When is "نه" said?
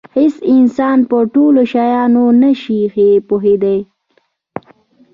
2.41-2.51